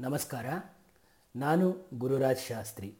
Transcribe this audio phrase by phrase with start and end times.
[0.00, 0.46] ನಮಸ್ಕಾರ.
[1.36, 2.94] ನಾನು ಗುರುರಾಜ್ ಶಾಸ್ತ್ರಿ.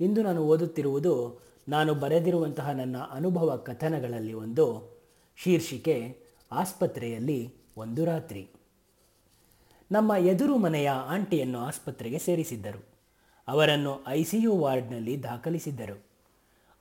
[0.00, 4.96] ಇಂದು ನಾನು ಓದುತ್ತಿರುವುದು ನಾನು ಬರೆದಿರುವಂತಹ ನನ್ನ ಅನುಭವ ಕಥನಗಳಲ್ಲಿ ಒಂದು,
[5.36, 6.20] ಶೀರ್ಷಿಕೆ,
[6.52, 8.48] ಆಸ್ಪತ್ರೆಯಲ್ಲಿ ಒಂದು ರಾತ್ರಿ.
[9.92, 12.84] ನಮ್ಮ ಎದುರು ಮನೆಯ ಆಂಟಿಯನ್ನು ಆಸ್ಪತ್ರೆಗೆ ಸೇರಿಸಿದ್ದರು.
[13.48, 16.02] ಅವರನ್ನು ಐ ಸಿ ಯು ವಾರ್ಡ್ನಲ್ಲಿ ದಾಖಲಿಸಿದ್ದರು.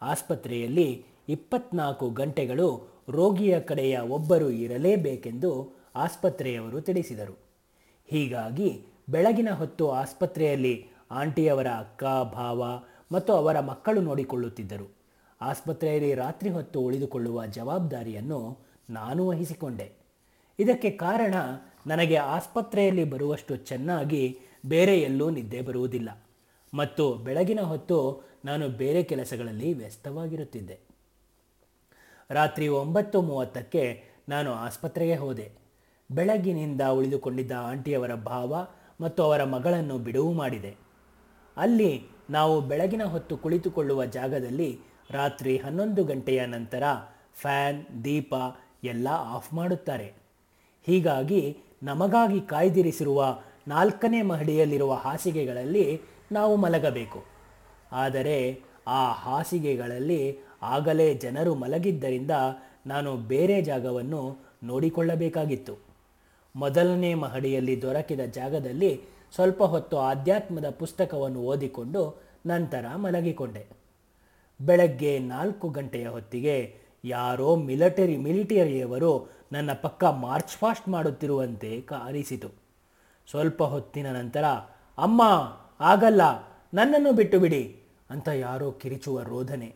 [0.02, 7.40] ಆಸ್ಪತ್ರೆಯಲ್ಲಿ ಇಪ್ಪತ್ನಾಲ್ಕು ಗಂಟೆಗಳು ರೋಗಿಯ ಕಡೆಯ ಒಬ್ಬರು ಇರಲೇಬೇಕೆಂದು ಆಸ್ಪತ್ರೆಯವರು ತಿಳಿಸಿದರು.
[8.08, 12.04] ಹೀಗಾಗಿ ಬೆಳಗಿನ ಹೊತ್ತು ಆಸ್ಪತ್ರೆಯಲ್ಲಿ ಆಂಟಿಯವರ ಅಕ್ಕ,
[12.34, 12.64] ಭಾವ
[13.12, 14.96] ಮತ್ತು ಅವರ ಮಕ್ಕಳು ನೋಡಿಕೊಳ್ಳುತ್ತಿದ್ದರು.
[15.42, 18.58] ಆಸ್ಪತ್ರೆಯಲ್ಲಿ ರಾತ್ರಿ ಹೊತ್ತು ಉಳಿದುಕೊಳ್ಳುವ ಜವಾಬ್ದಾರಿಯನ್ನು
[18.90, 19.92] ನಾನು ವಹಿಸಿಕೊಂಡೆ.
[20.60, 21.34] ಇದಕ್ಕೆ ಕಾರಣ
[21.88, 26.24] ನನಗೆ ಆಸ್ಪತ್ರೆಯಲ್ಲಿ ಬರುವಷ್ಟು ಚೆನ್ನಾಗಿ ಬೇರೆ ಎಲ್ಲೂ ನಿದ್ದೆ ಬರುವುದಿಲ್ಲ
[26.74, 30.80] ಮತ್ತು ಬೆಳಗಿನ ಹೊತ್ತು ನಾನು ಬೇರೆ ಕೆಲಸಗಳಲ್ಲಿ ವ್ಯಸ್ತವಾಗಿರುತ್ತಿದ್ದೆ.
[32.30, 35.52] ರಾತ್ರಿ ಒಂಬತ್ತು ಮೂವತ್ತಕ್ಕೆ ನಾನು ಆಸ್ಪತ್ರೆಗೆ ಹೋದೆ.
[36.12, 38.68] ಬೆಳಗಿನಿಂದ ಉಳಿದುಕೊಂಡಿದ್ದ ಆಂಟಿಯವರ ಭಾವ
[39.02, 40.76] ಮತ್ತು ಅವರ ಮಗಳನ್ನು ಬಿಡುವು ಮಾಡಿದೆ.
[41.58, 44.80] ಅಲ್ಲಿ ನಾವು ಬೆಳಗಿನ ಹೊತ್ತು ಕುಳಿತುಕೊಳ್ಳುವ ಜಾಗದಲ್ಲಿ
[45.12, 46.84] ರಾತ್ರಿ ಹನ್ನೊಂದು ಗಂಟೆಯ ನಂತರ
[47.36, 48.34] ಫ್ಯಾನ್, ದೀಪ
[48.84, 50.14] ಎಲ್ಲ ಆಫ್ ಮಾಡುತ್ತಾರೆ.
[50.86, 57.24] ಹೀಗಾಗಿ ನಮಗಾಗಿ ಕಾಯ್ದಿರಿಸಿರುವ ನಾಲ್ಕನೇ ಮಹಡಿಯಲ್ಲಿರುವ ಹಾಸಿಗೆಗಳಲ್ಲಿ ನಾವು ಮಲಗಬೇಕು.
[57.92, 62.32] ಆದರೆ ಆ ಹಾಸಿಗೆಗಳಲ್ಲಿ ಆಗಲೇ ಜನರು ಮಲಗಿದ್ದರಿಂದ
[62.86, 65.85] ನಾನು ಬೇರೆ ಜಾಗವನ್ನು ನೋಡಿಕೊಳ್ಳಬೇಕಾಗಿತ್ತು.
[66.56, 69.02] ಮೊದಲನೇ ಮಹಡಿಯಲ್ಲಿ ದೊರಕಿದ ಜಾಗದಲ್ಲಿ
[69.36, 73.66] ಸ್ವಲ್ಪ ಹೊತ್ತು ಆಧ್ಯಾತ್ಮದ ಪುಸ್ತಕವನ್ನು ಓದಿಕೊಂಡು ನಂತರ ಮಲಗಿಕೊಂಡೆ.
[74.62, 76.76] ಬೆಳಗ್ಗೆ ನಾಲ್ಕು ಗಂಟೆಯ ಹೊತ್ತಿಗೆ
[77.06, 82.52] ಯಾರೋ ಮಿಲಿಟರಿ ಮಿಲಿಟರಿಯವರು ನನ್ನ ಪಕ್ಕ ಮಾರ್ಚ್ ಫಾಸ್ಟ್ ಮಾಡುತ್ತಿರುವಂತೆ ಕಾಣಿಸಿತು.
[83.30, 84.44] ಸ್ವಲ್ಪ ಹೊತ್ತಿನ ನಂತರ,
[84.98, 85.22] ಅಮ್ಮ,
[85.80, 86.22] ಆಗಲ್ಲ,
[86.74, 89.76] ನನ್ನನ್ನು ಬಿಟ್ಟು ಬಿಡಿ ಅಂತ ಯಾರೋ ಕಿರಿಚುವ ರೋಧನೆ.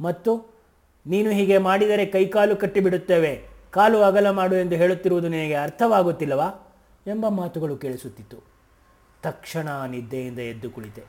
[0.00, 0.60] ಮತ್ತು
[1.06, 6.76] ನೀನು ಹೀಗೆ ಮಾಡಿದರೆ ಕೈಕಾಲು ಕಟ್ಟಿಬಿಡುತ್ತೇವೆ ಕಾಲು ಅಗಲ ಮಾಡು ಎಂದು ಹೇಳುತ್ತಿರುವುದು ನಿನಗೆ ಅರ್ಥವಾಗುತ್ತಿಲ್ಲವಾ
[7.06, 8.38] ಎಂಬ ಮಾತುಗಳು ಕೇಳಿಸುತ್ತಿತ್ತು.
[9.22, 11.02] ತಕ್ಷಣ ನಿದ್ದೆಯಿಂದ ಎದ್ದು ಕುಳಿತೆ.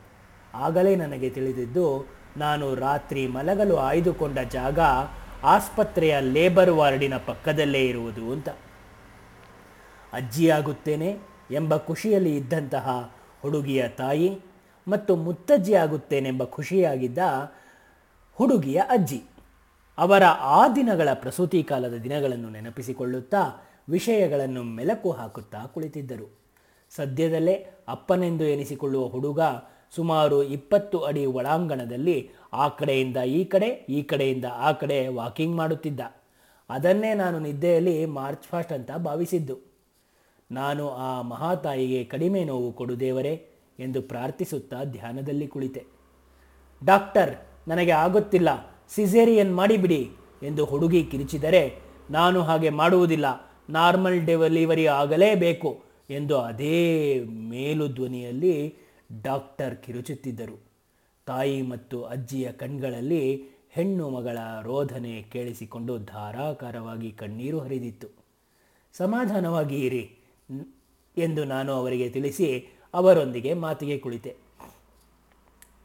[0.53, 2.05] ಆಗಲೇ ನನಗೆ ತಿಳಿದಿದ್ದು,
[2.37, 4.79] ನಾನು ರಾತ್ರಿ ಮಲಗಲು ಆಯ್ದುಕೊಂಡ ಜಾಗ
[5.43, 8.49] ಆಸ್ಪತ್ರೆಯ ಲೇಬರ್ ವಾರ್ಡಿನ ಪಕ್ಕದಲ್ಲೇ ಇರುವುದು ಅಂತ.
[10.13, 11.19] ಅಜ್ಜಿಯಾಗುತ್ತೇನೆ
[11.51, 14.41] ಎಂಬ ಖುಷಿಯಲ್ಲಿ ಇದ್ದಂತಹ ಹುಡುಗಿಯ ತಾಯಿ
[14.87, 17.17] ಮತ್ತು ಮುತ್ತಜ್ಜಿ ಆಗುತ್ತೇನೆಂಬ ಖುಷಿಯಾಗಿದ್ದ
[18.33, 19.23] ಹುಡುಗಿಯ ಅಜ್ಜಿ.
[20.01, 23.41] ಅವರ ಆ ದಿನಗಳ ಪ್ರಸೂತಿ ಕಾಲದ ದಿನಗಳನ್ನು ನೆನಪಿಸಿಕೊಳ್ಳುತ್ತಾ
[23.89, 26.41] ವಿಷಯಗಳನ್ನು ಮೆಲಕು ಹಾಕುತ್ತಾ ಕುಳಿತಿದ್ದರು.
[26.89, 29.39] ಸದ್ಯದಲ್ಲೇ ಅಪ್ಪನೆಂದು ಎನಿಸಿಕೊಳ್ಳುವ ಹುಡುಗ
[29.95, 35.99] ಸುಮಾರು ಇಪ್ಪತ್ತು ಅಡಿ ಒಳಾಂಗಣದಲ್ಲಿ ಆ ಕಡೆಯಿಂದ ಈ ಕಡೆ, ಈ ಕಡೆಯಿಂದ ಆ ಕಡೆ ವಾಕಿಂಗ್ ಮಾಡುತ್ತಿದ್ದ.
[36.69, 39.57] ಅದನ್ನೇ ನಾನು ನಿದ್ದೆಯಲ್ಲಿ ಮಾರ್ಚ್ ಫಾಸ್ಟ್ ಅಂತ ಭಾವಿಸಿದ್ದು.
[40.51, 45.85] ನಾನು ಆ ಮಹಾತಾಯಿಗೆ ಕಡಿಮೆ ನೋವು ಕೊಡು ದೇವರೇ ಎಂದು ಪ್ರಾರ್ಥಿಸುತ್ತಾ ಧ್ಯಾನದಲ್ಲಿ ಕುಳಿತೆ.
[46.85, 47.35] ಡಾಕ್ಟರ್,
[47.67, 48.70] ನನಗೆ ಆಗುತ್ತಿಲ್ಲ.
[48.95, 50.11] ಸಿಸೇರಿಯನ್ ಮಾಡಿಬಿಡಿ
[50.43, 51.79] ಎಂದು ಹುಡುಗಿ ಕಿರಿಚಿದರೆ,
[52.09, 53.25] ನಾನು ಹಾಗೆ ಮಾಡುವುದಿಲ್ಲ.
[53.69, 58.75] ನಾರ್ಮಲ್ ಡೆಲಿವರಿ ಆಗಲೇಬೇಕು ಎಂದು ಅದೇ ಮೇಲು ಧ್ವನಿಯಲ್ಲಿ
[59.21, 60.57] ಡಾಕ್ಟರ್ ಕಿರುಚುತ್ತಿದ್ದರು.
[61.25, 63.23] ತಾಯಿ ಮತ್ತು ಅಜ್ಜಿಯ ಕಣ್ಗಳಲ್ಲಿ
[63.71, 68.07] ಹೆಣ್ಣು ಮಗಳ ರೋಧನೆ ಕೇಳಿಸಿಕೊಂಡು ಧಾರಾಕಾರವಾಗಿ ಕಣ್ಣೀರು ಹರಿದಿತ್ತು.
[68.93, 70.03] ಸಮಾಧಾನವಾಗಿ ಇರಿ
[71.17, 72.47] ಎಂದು ನಾನು ಅವರಿಗೆ ತಿಳಿಸಿ
[72.93, 74.35] ಅವರೊಂದಿಗೆ ಮಾತಿಗೆ ಕುಳಿತೆ.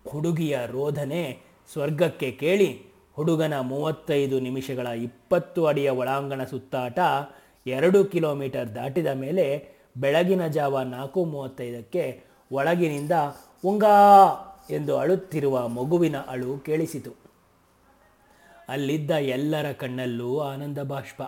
[0.09, 1.39] ಹುಡುಗಿಯ ರೋಧನೆ
[1.73, 6.99] ಸ್ವರ್ಗಕ್ಕೆ ಕೇಳಿ ಹುಡುಗನ ಮೂವತ್ತೈದು ನಿಮಿಷಗಳ ಇಪ್ಪತ್ತು ಅಡಿಯ ಒಳಾಂಗಣ ಸುತ್ತಾಟ
[7.67, 12.23] ಎರಡು ಕಿಲೋಮೀಟರ್ ದಾಟಿದ ಮೇಲೆ ಬೆಳಗಿನ ಜಾವ ನಾಲ್ಕು ಮೂವತ್ತೈದಕ್ಕೆ
[12.53, 13.13] ಒಳಗಿನಿಂದ
[13.65, 14.31] ಉಂಗಾ
[14.71, 17.11] ಎಂದು ಅಳುತ್ತಿರುವ ಮಗುವಿನ ಅಳು ಕೇಳಿಸಿತು.
[18.69, 21.23] ಅಲ್ಲಿದ್ದ ಎಲ್ಲರ ಕಣ್ಣಲ್ಲೂ ಆನಂದ ಬಾಷ್ಪ.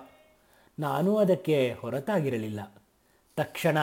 [0.79, 2.61] ನಾನು ಅದಕ್ಕೆ ಹೊರತಾಗಿರಲಿಲ್ಲ.
[3.37, 3.79] ತಕ್ಷಣ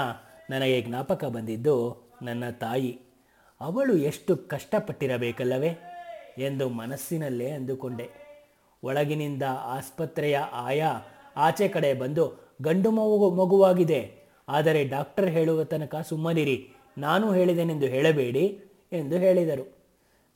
[0.50, 3.00] ನನಗೆ ಜ್ಞಾಪಕ ಬಂದಿದ್ದು ನನ್ನ ತಾಯಿ.
[3.62, 5.95] ಅವಳು ಎಷ್ಟು ಕಷ್ಟಪಟ್ಟಿರಬೇಕಲ್ಲವೇ?
[6.38, 8.07] ಎಂದು ಮನಸ್ಸಿನಲ್ಲೇ ಅಂದುಕೊಂಡೆ.
[8.84, 9.44] ಒಳಗಿನಿಂದ
[9.75, 10.90] ಆಸ್ಪತ್ರೆಯ ಆಯಾ
[11.38, 12.25] ಆಚೆ ಕಡೆ ಬಂದು
[12.62, 14.01] ಗಂಡು ಮಗು ಮಗುವಾಗಿದೆ.
[14.47, 16.57] ಆದರೆ ಡಾಕ್ಟರ್ ಹೇಳುವ ತನಕ ಸುಮ್ಮನಿರಿ.
[16.97, 18.46] ನಾನು ಹೇಳಿದೆನೆಂದು ಹೇಳಬೇಡಿ
[18.91, 19.66] ಎಂದು ಹೇಳಿದರು.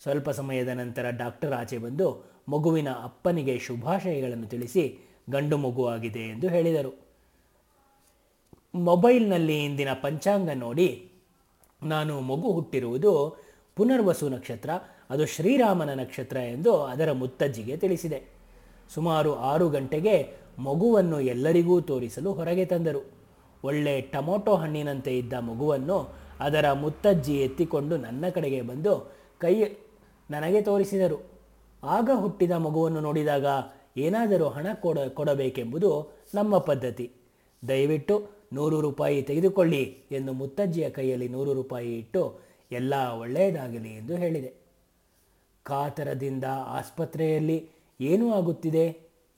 [0.02, 2.08] ಸ್ವಲ್ಪ ಸಮಯದ ನಂತರ ಡಾಕ್ಟರ್ ಆಚೆ ಬಂದು
[2.50, 4.84] ಮಗುವಿನ ಅಪ್ಪನಿಗೆ ಶುಭಾಶಯಗಳನ್ನು ತಿಳಿಸಿ
[5.30, 6.92] ಗಂಡು ಮಗುವಾಗಿದೆ ಎಂದು ಹೇಳಿದರು.
[8.76, 10.90] ಮೊಬೈಲ್ನಲ್ಲಿ ಇಂದಿನ ಪಂಚಾಂಗ ನೋಡಿ,
[11.84, 13.14] ನಾನು ಮಗು ಹುಟ್ಟಿರುವುದು
[13.80, 14.70] ಪುನರ್ವಸು ನಕ್ಷತ್ರ,
[15.10, 18.20] ಅದು ಶ್ರೀರಾಮನ ನಕ್ಷತ್ರ ಎಂದು ಅದರ ಮುತ್ತಜ್ಜಿಗೆ ತಿಳಿಸಿದೆ.
[18.94, 23.02] ಸುಮಾರು ಆರು ಗಂಟೆಗೆ ಮಗುವನ್ನು ಎಲ್ಲರಿಗೂ ತೋರಿಸಲು ಹೊರಗೆ ತಂದರು.
[23.64, 29.56] ಒಳ್ಳೆ ಟೊಮೊಟೊ ಹಣ್ಣಿನಂತೆ ಇದ್ದ ಮಗುವನ್ನು ಅದರ ಮುತ್ತಜ್ಜಿ ಎತ್ತಿಕೊಂಡು ನನ್ನ ಕಡೆಗೆ ಬಂದು ಕೈ
[30.32, 31.18] ನನಗೆ ತೋರಿಸಿದರು.
[31.84, 33.46] ಆಗ ಹುಟ್ಟಿದ ಮಗುವನ್ನು ನೋಡಿದಾಗ
[33.98, 37.12] ಏನಾದರೂ ಹಣ ಕೊಡ ಕೊಡಬೇಕೆಂಬುದು ನಮ್ಮ ಪದ್ಧತಿ.
[37.68, 38.16] ದಯವಿಟ್ಟು
[38.54, 44.52] ನೂರು ರೂಪಾಯಿ ತೆಗೆದುಕೊಳ್ಳಿ ಎಂದು ಮುತ್ತಜ್ಜಿಯ ಕೈಯಲ್ಲಿ ನೂರು ರೂಪಾಯಿ ಇಟ್ಟು ಎಲ್ಲ ಒಳ್ಳೆಯದಾಗಲಿ ಎಂದು ಹೇಳಿದೆ.
[45.66, 46.44] ಕಾತರದಿಂದ
[46.80, 47.58] ಆಸ್ಪತ್ರೆಯಲ್ಲಿ
[48.00, 48.86] ಏನು ಆಗುತ್ತಿದೆ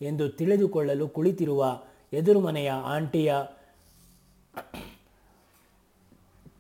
[0.02, 1.64] ಎಂದು ತಿಳಿದುಕೊಳ್ಳಲು ಕುಳಿತಿರುವ
[2.14, 3.34] ಎದುರು ಮನೆಯ ಆಂಟಿಯ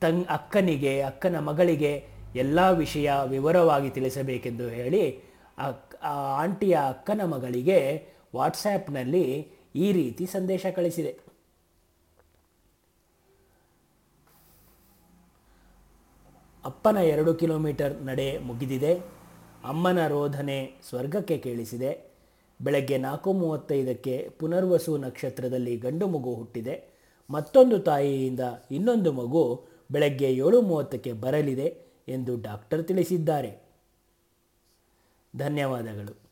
[0.04, 1.92] ತಂಗ್ ಅಕ್ಕನಿಗೆ, ಅಕ್ಕನ ಮಗಳಿಗೆ
[2.36, 5.04] ಎಲ್ಲ ವಿಷಯ ವಿವರವಾಗಿ ತಿಳಿಸಬೇಕೆಂದು ಹೇಳಿ
[6.04, 6.14] ಆ
[6.44, 7.80] ಆಂಟಿಯ ಅಕ್ಕನ ಮಗಳಿಗೆ
[8.36, 9.26] ವಾಟ್ಸ್ಯಾಪ್ನಲ್ಲಿ
[9.76, 11.12] ಈ ರೀತಿ ಸಂದೇಶ ಕಳಿಸಿದೆ.
[16.66, 18.94] ಅಪ್ಪನ ಎರಡು ಕಿಲೋಮೀಟರ್ ನಡೆ ಮುಗಿದಿದೆ.
[19.64, 22.12] ಅಮ್ಮನ ರೋಧನೆ ಸ್ವರ್ಗಕ್ಕೆ ಕೇಳಿಸಿದೆ.
[22.62, 26.84] ಬೆಳಗ್ಗೆ ನಾಲ್ಕು ಮೂವತ್ತೈದಕ್ಕೆ ಪುನರ್ವಸು ನಕ್ಷತ್ರದಲ್ಲಿ ಗಂಡು ಮಗು ಹುಟ್ಟಿದೆ.
[27.30, 28.40] ಮತ್ತೊಂದು ತಾಯಿಯಿಂದ
[28.72, 31.78] ಇನ್ನೊಂದು ಮಗು ಬೆಳಗ್ಗೆ ಏಳು ಮೂವತ್ತಕ್ಕೆ ಬರಲಿದೆ
[32.08, 33.58] ಎಂದು ಡಾಕ್ಟರ್ ತಿಳಿಸಿದ್ದಾರೆ.
[35.36, 36.31] ಧನ್ಯವಾದಗಳು.